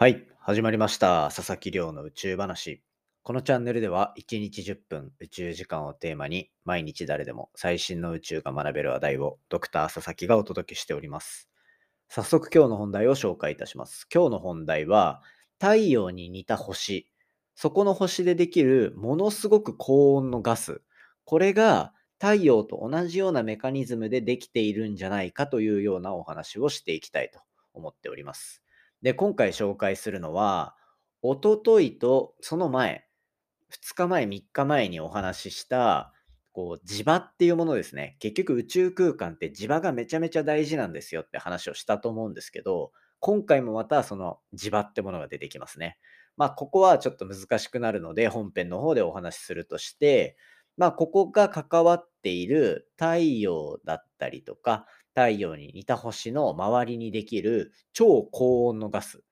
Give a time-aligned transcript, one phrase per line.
[0.00, 1.30] はい、始まりました。
[1.30, 2.82] 佐々木亮の宇宙話。
[3.22, 11.50] このチャンネルでは1日10分宇宙時間をテーマに毎日誰でも最新の宇宙が学べる話題をドクター佐々木がお届けしております。
[12.08, 14.06] 早速今日の本題を紹介いたします。
[14.10, 15.20] 今日の本題は
[15.60, 17.10] 太陽に似た星。
[17.54, 20.80] そこの星でできるものすごく高温のガス。
[21.26, 27.40] これが太陽と同じようなメカニズムでできているんじゃないかというようなお話をしていきたいと
[27.74, 28.62] 思っております。
[29.02, 30.76] で、今回紹介するのは、
[31.22, 33.06] おとといとその前、
[33.70, 36.12] 2日前、3日前にお話しした、
[36.52, 38.16] こう、磁場っていうものですね。
[38.20, 45.98] 結局宇宙空間って磁場がめちゃめちゃ大事なんですよって話をしたと思うんですけど、今回もまたその磁場ってものが出てきますね。
[46.36, 50.36] まあ、ここはちょっと難しくなるので、本編の方でお話しするとして、
[50.76, 54.86] まあ、ここが関わっている太陽だったりとか、
[55.20, 59.22] 太陽に似た星の周りにできる超高温のガス。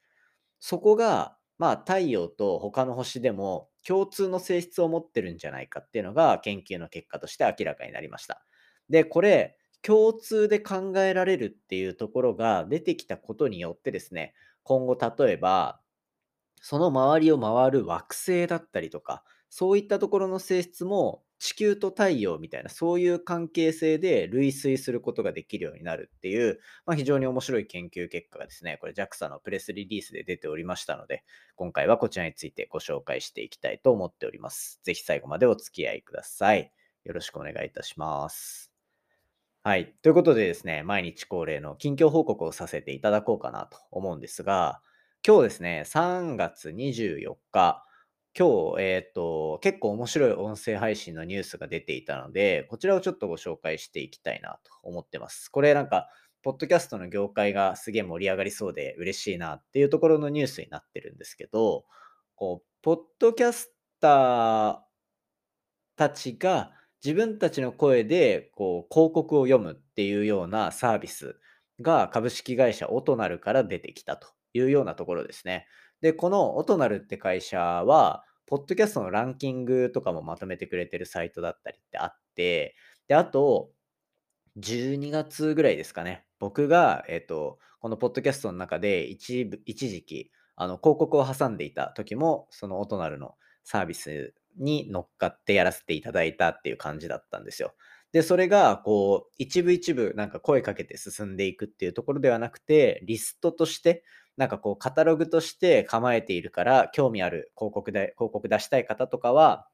[0.60, 8.44] そこが、まあ、太陽と他の星でも共通の性質を持ってるんじゃないかっていうのが研究の結果として明らかになりました。
[8.90, 15.80] で、これ、共通で考えられるっていうところが出てきたことによってですね、今後例えば、
[16.60, 34.80] その周りを回る惑星だったりとか、そういったところの性質も地球と太陽みたいなそういう関係性で類推することができるようになるっていう、まあ、非常に面白い研究結果がですね、これ JAXA のプレスリリースで出ておりましたので、今回はこちらについてご紹介していきたいと思っております。
[34.82, 36.72] ぜひ最後までお付き合いください。
[37.04, 38.72] よろしくお願いいたします。
[39.62, 39.94] はい。
[40.02, 44.80] ということでですね、毎日恒例の近況報告をさせていただこうかなと思うんですが、
[45.26, 47.84] 今日ですね、3月24日、
[48.38, 55.48] 今日、えっ、と、結構面白い音声配信のニュースが出ていたので、こちらをちょっとご紹介していきたいなと思ってます。
[55.48, 56.08] これなんか、
[56.44, 61.84] ポッドキャストの業界がすげえ盛り上がりそうで嬉しいなっていうところのニュースになってるんですけど、
[62.36, 64.78] こう、ポッドキャスター
[65.96, 66.70] たちが
[67.04, 71.40] 自分たちの声でこう広告を読むっていうようなサービス
[71.80, 75.66] が株式会社オトナルから出てきたというようなところですね。
[76.00, 82.74] で、このオトナルって会社は、ポッドキャストのランキングとかもまとめてくれてるサイトだったりってあって、
[83.06, 83.70] で、あと、
[84.58, 86.24] 12月ぐらいですかね。
[86.38, 97.74] 僕が、えっ、と、このポッドキャストの中で一部一時期、あの、広告を挟んでいた時も、そのオトナルのサービスに乗っかってやらせていただいたっていう感じだったんですよ。
[98.12, 104.02] で、それが、こう、一部一部なんか声かけて進んでいくっていうところではなくて、リストとして、
[104.38, 109.68] なんかこう、カタログとして構えているから、興味ある広告で、広告出したい方とかは、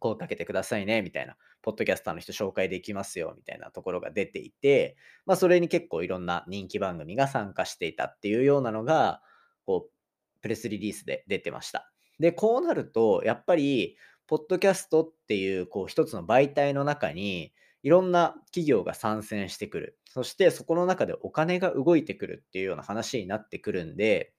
[0.00, 4.96] 声かけてくださいね、みたいな、ポッドキャスターの人紹介できますよ、みたいなところが出ていて、
[5.26, 9.22] まあ、それに結構いろんな人気番組が参加していたっていうようなのが、
[9.66, 9.92] こう、
[10.42, 11.92] プレスリリースで出てました。
[12.18, 13.96] で、こうなると、やっぱり、
[14.26, 19.98] ポッドキャストっていう、こう、一つの媒体の中に、いろんな企業が参戦してくる。
[20.06, 24.32] そして、そこの中でお金が動いてくるっていうような話になってくるんで、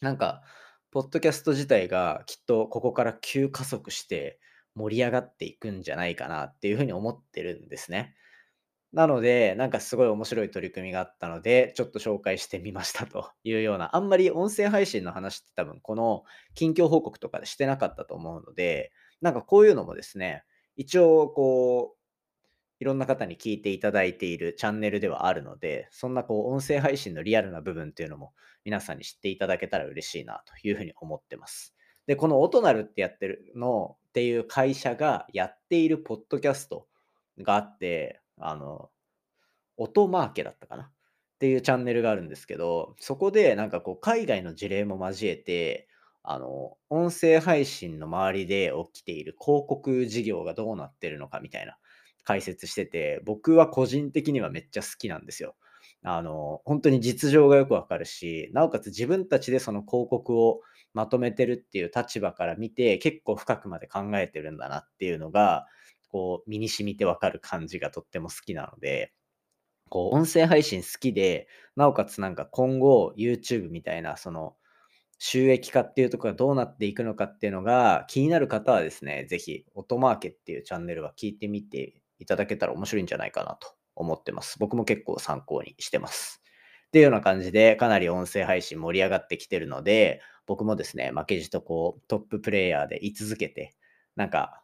[0.00, 0.42] なんか、
[0.90, 4.38] ポッドキャスト自体がきっとここから急加速して
[4.74, 8.14] 盛り上がっていくんじゃないかなっていうふうに思ってるんですね。
[8.92, 20.44] なので、なんかすごい面白い取り組みがあったので、ちょっと紹介してみましたというような、あんまり音声配信の話って多分この近況報告とかでしてなかったと思うので、なんかこういうのもですね、
[20.76, 22.01] 一応こう、
[22.82, 28.32] いろんな方に聞いていただいているチャンネルではあるので、そんなこう音声配信のリアルな部分っていうのも
[28.64, 31.76] 皆さんに知っていただけたら嬉しいなというふうに思ってます。
[32.08, 36.88] で、このオトナルってやってるのっていう会社がやっているポッドキャスト
[37.38, 38.90] があって、あの、
[39.76, 40.82] 音マーケだったかな？
[40.82, 40.88] っ
[41.38, 45.88] ていうチャンネルがあるんですけど、そこでなんかこう海外の事例も交えて、
[46.24, 51.78] あの、音声配信の周りで起きている広告事業がどうなってるのかみたいな
[52.24, 55.56] 解説してて、僕は個人的にはめっちゃ好きなんですよ。
[56.04, 60.60] あの、本当に実情がよくわかるし、なおかつ自分たちでその広告を
[60.94, 65.66] まとめてるっていう立場から見て、結構深くまで考えてるんだなっていうのが、
[66.08, 69.12] こう、身に染みてわかる感じがとっても好きなので、
[69.88, 74.56] こう、音声配信好きで、なおかつなんか今後 YouTube みたいな、その、
[75.18, 84.58] 収益化っていうところがどうなっていくのかっていうのが気になる方はですね、ぜひ、音マーケっていうチャンネルは聞いてみていただけたら面白いんじゃないかなと思ってます。
[84.58, 86.42] 僕も結構参考にしてます。
[86.88, 93.74] っていうような感じで、かなり音声配信盛り上がってきてるので、僕もですね、負けじとこう、トッププレイヤーで居続けて、
[94.16, 94.62] なんか、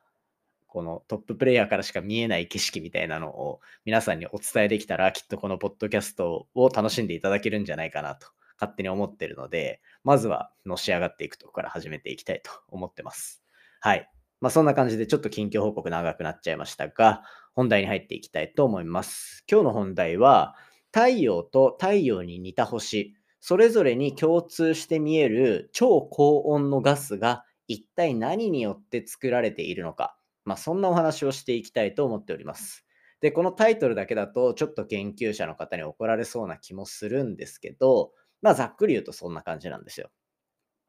[0.66, 8.28] このトッププレイヤーからしか見えない景色みたいなのを皆さんにお伝えできたら、きっとこのポッドキャストを楽しんでいただけるんじゃないかなと
[8.61, 13.43] 勝手に思ってるので、まずはのし上がっていくとこから始めていきたいと思ってます。
[13.81, 14.11] はい。
[14.40, 17.22] まあ、そんな感じでちょっと近況報告長くなっちゃいましたが、
[17.58, 19.44] 本題に入っていきたいと思います。
[19.50, 20.55] 今日の本題は、
[20.93, 32.87] 太陽と太陽に似た星、それぞれに共通して見える超高温のガスが一体何によって作られているのか、まあ、そんなお話をしていきたいと思っております。
[33.20, 40.11] で、このタイトルだけだとちょっと研究者の方に怒られそうな気もするんですけど、まあざっくり言うとそんな感じなんですよ。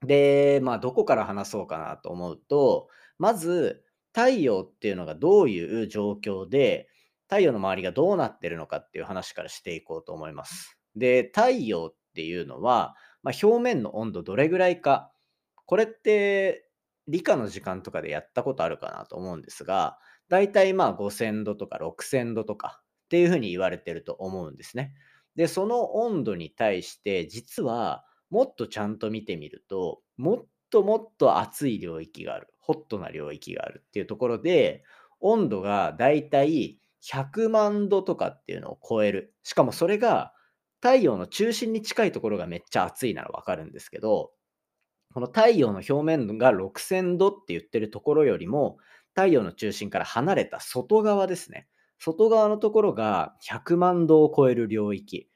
[0.05, 3.83] で、まあどこから話そうかなと思うと、まず
[4.13, 6.89] 太陽っていうのがどういう状況で、
[7.27, 10.79] 太陽の周りがどうなってるのかっていう話からしていこうと思います。
[10.95, 15.11] で、太陽っていうのは、まあ、表面の温度どれぐらいか、
[15.65, 16.67] これって
[17.07, 24.93] 理科の時間とかでやったことあるかなと思うんですが、だいたいまあ5000度とか6000度とかっていうふうに言われてると思うんですね。
[25.35, 32.47] で、その温度に対して実はもっとちゃんと見てみると、もっともっと熱い領域がある。
[32.69, 34.83] ホットな領域があるっていうところで、
[35.21, 39.33] 温度がだいたい100万度とかっていうのを超える。
[39.41, 40.33] しかもそれが
[40.81, 44.31] 太陽の中心に近いところがめっちゃ暑いならわかるんですけど、
[45.13, 48.77] この太陽の表面が6000度って言ってるところよりも、
[49.15, 51.67] 太陽の中心から離れた外側ですね。
[51.97, 55.28] 外側のところが100万度を超える領域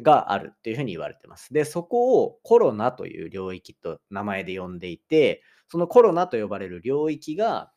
[0.00, 1.52] があるっていうふうに言われてます。
[1.52, 7.72] で、そこをコロナという領域と名前で呼んでいて、そのコロナと呼ばれる領域が、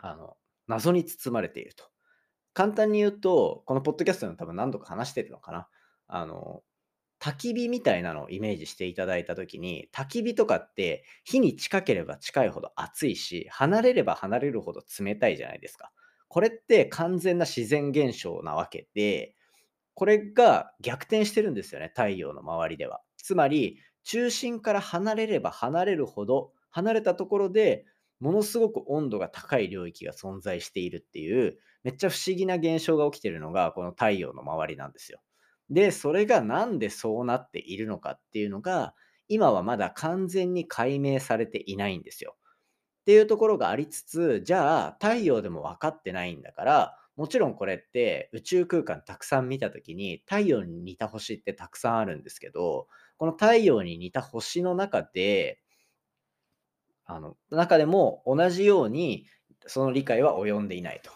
[0.00, 0.36] あの、
[0.66, 1.84] 謎に包まれていると。
[2.54, 5.68] 簡単に言うと、このポッドキャストでも多分何度か話してるのかな。
[6.08, 6.62] あの、
[7.20, 15.92] 焚き火みたいなのをイメージしていただいたときに、焚き火とかって火に近ければ近いほど熱いし、離れれば離れるほど冷たいじゃないですか。
[16.28, 19.36] これって完全な自然現象なわけで、
[19.94, 23.00] これが逆転してるんですよね、太陽の周りでは。
[23.16, 27.84] つまり、中心から離れれば離れるほど、離れたところで
[28.20, 35.20] ものすごく温度が高い領域が存在しているっていう、めっちゃ不思議な現象が起きてるのが、この太陽の周りなんですよ。
[35.70, 38.94] で、それがなんでそうなっているのかっていうのが、
[39.28, 42.36] 今はまだ完全に解明されていないんですよ。
[43.02, 52.86] っていうところがありつつ、じゃあ太陽でも分かってないんだから、もちろんこれって宇宙空間たくさん見た時に太陽に似た星ってたくさんあるんですけど、
[53.18, 55.60] この太陽に似た星の中で、
[57.04, 59.26] あの中でも同じように
[59.66, 61.10] その理解は及んでいないと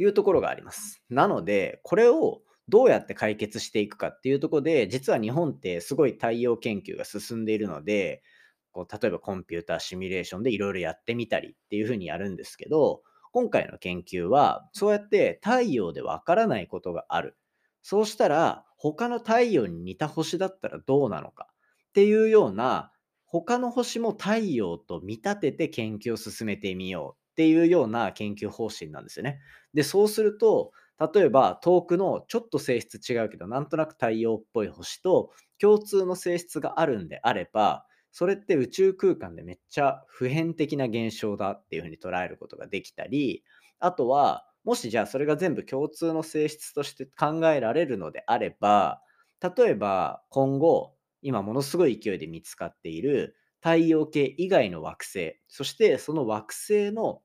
[0.00, 1.02] いうところがあります。
[1.10, 8.22] なので、これをどうやって解決していくかっていうとこで、実は日本ってすごい太陽研究が進んでいるので、
[8.70, 17.36] こう例えばコンピューターシミュレーションでいろいろやってみたりっていうふうにやるんですけど、今回の研究は、そうやって太陽でわからないことがある。
[17.82, 21.48] そうしたら、他の太陽に似た星だったらどうなのか
[21.88, 22.92] っていうような、
[23.24, 29.40] 他の星も太陽と見立てて研究を進めてみようっていうような研究方針なんですよね。
[29.72, 30.72] で、そうすると、
[31.14, 43.44] 例えば遠くのちょっと性質違うけどなんとなく太陽っぽい星と共通の性質があるんであればそれって宇宙空間でめっちゃ普遍的な現象だっていうふうに捉えることができたり
[43.78, 49.00] あとはもしじゃあそれが全部共通の性質として考えられるのであれば
[49.42, 57.22] 例えば今後今ものすごい勢いで見つかっている太陽系以外の惑星そしてその惑星の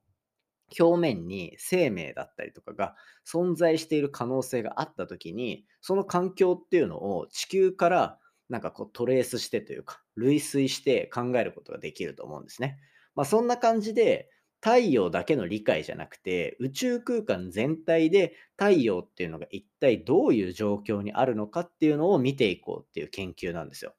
[0.79, 2.95] 表面に生命だったりとかが
[3.25, 12.77] 存在している可能性があった時にその環境っていうのを地球からなんかこうトレースしてというか類推して考えることができると思うんですね。
[13.15, 14.29] まあ、そんな感じで
[14.61, 23.93] 太陽だけの理解じゃなくて宇宙空間全体で太陽っていうのが一体どういう状況にあるのかっていうのを見ていこうっていう研究なんですよ。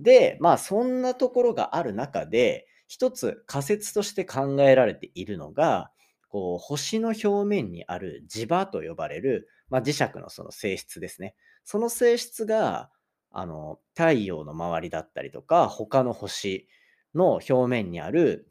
[0.00, 5.90] でまあそんなところがある中で一つ仮説として考えられているのが
[6.28, 11.34] こう星の表面にある磁場と呼ばれる、まあ、磁石のその性質ですね。
[11.64, 12.90] その性質が
[13.36, 16.68] あの太陽の周りだったりとか他の星
[17.14, 18.48] の表面にある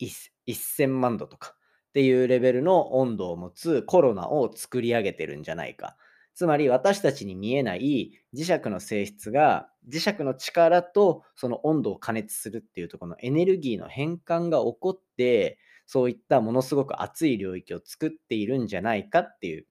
[0.00, 1.54] 1000万度とか
[1.88, 5.96] っていうレベルの温度を持つコロナを作り上げてるんじゃないか。
[6.34, 19.66] つまり私たちに見えない磁石の性質が磁石の力とその温度を加熱するっていうとこのエネルギーの変換が起こってそういったものすごく熱い領域を作っているんじゃないかっていう、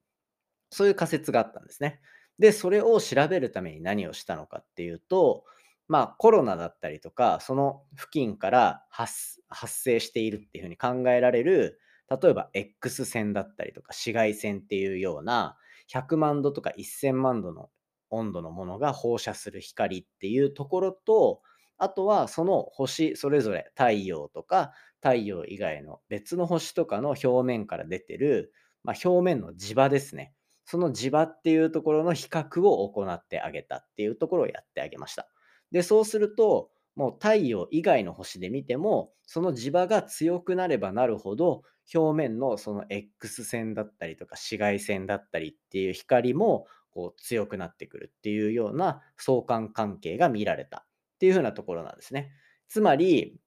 [0.71, 1.99] そういう仮説があったんですね。
[2.39, 5.45] で、それを調べるために何をしたのかっていうと、
[5.87, 11.79] まあコロナだったりとか、その付近から発生しているっていうふうに考えられる、
[12.21, 17.69] 例えば X 線だったりとか紫外線っていうような100万度とか1000万度の
[18.11, 21.41] 温度のものが放射する光っていうところと、
[21.77, 30.33] あとはその星それぞれ太陽とか太陽以外の別の星とかの表面から出てる、まあ、表面の磁場ですね。
[30.65, 35.29] その磁場っていうところの比較を行ってあげたっていうところをやってあげました。
[35.71, 52.31] で、そうすると、もう太陽以外の星で見ても、その磁場が強くなればなるほど、表面のその X 線だったりとか紫外線だったりっていう光もこう強くなってくるっていうような相関関係が見られたっていう風なところなんですね。
[52.69, 53.37] つまり、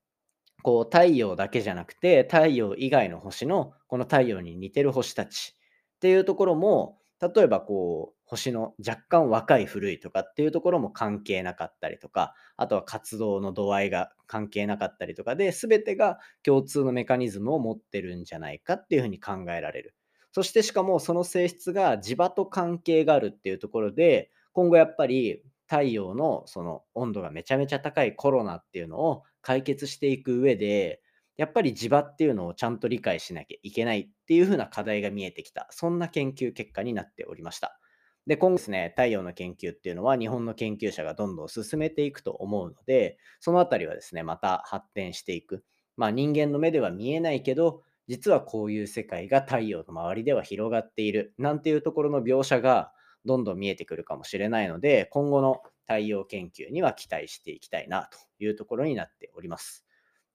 [0.62, 5.54] こう太陽だけじゃなくて太陽以外の星のこの太陽に似てる星たち
[5.96, 19.94] っていうところも例えばこう星の若干若い古いとかっていうところも関係なかったりとかあとは活動の度合いが関係なかったりとかで全てが共通のメカニズムを持ってるんじゃないかっていうふうに考えられる。
[20.32, 31.00] そしてしかもその性質が磁場と関係があるっていうところで今後やっぱり太陽のその温度がめちゃめちゃ高いコロナっていうのを解決していく上で
[31.38, 37.80] やっぱり磁場っていうのをちゃんと理解しなきゃいけないっていう風な課題が見えてきた、そんな研究結果になっておりました。
[38.26, 45.64] で、今後ですね、太陽の研究っていうのは日本の研究者がどんどん進めていくと思うので、そのあたりはですね、また発展していく。
[45.96, 52.92] まあ人間の目では見えないけど、実はこういう世界が太陽の周りでは広がっているなんていうところの描写が
[53.24, 59.87] どんどん見えてくるかもしれないので、今後の太陽研究には期待していきたいなというところになっております。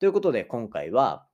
[0.04, 1.26] ということで今回は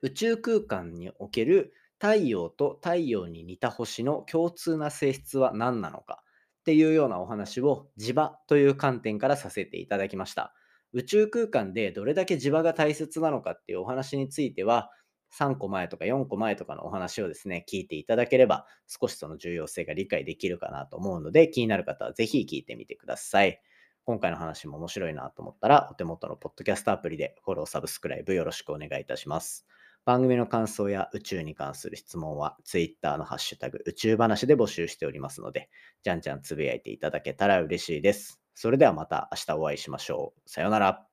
[0.00, 6.22] 宇宙空間における太陽と太陽に似た星の共通な性質は何なのか
[6.60, 10.54] っていうようなお話を磁場という観点からさせていただきました。
[10.94, 14.90] 宇宙空間でどれだけ磁場が大切なのかっていうお話については
[15.38, 23.60] 3個前とか4個前とかのお話をですね、聞いていただければ少しその重要性が理解できるかなと思うので気になる方はぜひ聞いてみてください。
[24.04, 29.66] 今回の話も面白いなと思ったら、お手元のポッドキャストアプリでフォロー、サブスクライブよろしくお願いいたします。
[30.04, 35.70] 番組の感想や宇宙に関する質問は Twitter のハッシュタグ宇宙話で募集しておりますので、
[36.02, 38.40] じゃんじゃんつぶやいていただけたら嬉しいです。
[38.54, 40.50] それではまた明日お会いしましょう。
[40.50, 41.11] さようなら。